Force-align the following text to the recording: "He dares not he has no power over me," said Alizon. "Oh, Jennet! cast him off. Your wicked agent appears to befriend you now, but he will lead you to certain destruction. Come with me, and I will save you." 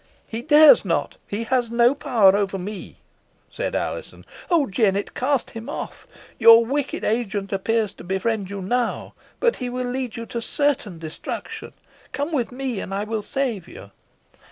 "He 0.25 0.41
dares 0.41 0.83
not 0.83 1.13
he 1.27 1.43
has 1.43 1.69
no 1.69 1.93
power 1.93 2.35
over 2.35 2.57
me," 2.57 2.97
said 3.51 3.75
Alizon. 3.75 4.25
"Oh, 4.49 4.65
Jennet! 4.65 5.13
cast 5.13 5.51
him 5.51 5.69
off. 5.69 6.07
Your 6.39 6.65
wicked 6.65 7.03
agent 7.05 7.53
appears 7.53 7.93
to 7.93 8.03
befriend 8.03 8.49
you 8.49 8.63
now, 8.63 9.13
but 9.39 9.57
he 9.57 9.69
will 9.69 9.85
lead 9.85 10.15
you 10.15 10.25
to 10.25 10.41
certain 10.41 10.97
destruction. 10.97 11.73
Come 12.13 12.31
with 12.31 12.51
me, 12.51 12.79
and 12.79 12.95
I 12.95 13.03
will 13.03 13.21
save 13.21 13.67
you." 13.67 13.91